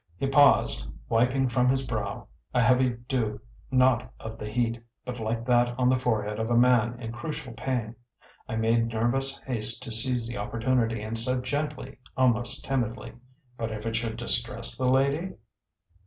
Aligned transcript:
He 0.17 0.25
paused, 0.25 0.89
wiping 1.09 1.47
from 1.47 1.69
his 1.69 1.85
brow 1.85 2.25
a 2.55 2.61
heavy 2.63 2.89
dew 2.89 3.39
not 3.69 4.11
of 4.19 4.39
the 4.39 4.49
heat, 4.49 4.81
but 5.05 5.19
like 5.19 5.45
that 5.45 5.77
on 5.77 5.89
the 5.91 5.99
forehead 5.99 6.39
of 6.39 6.49
a 6.49 6.57
man 6.57 6.99
in 6.99 7.11
crucial 7.11 7.53
pain. 7.53 7.95
I 8.49 8.55
made 8.55 8.87
nervous 8.91 9.37
haste 9.41 9.83
to 9.83 9.91
seize 9.91 10.27
the 10.27 10.37
opportunity, 10.37 11.03
and 11.03 11.19
said 11.19 11.43
gently, 11.43 11.99
almost 12.17 12.65
timidly: 12.65 13.13
"But 13.59 13.69
if 13.71 13.85
it 13.85 13.95
should 13.95 14.17
distress 14.17 14.75
the 14.75 14.89
lady?" 14.89 15.33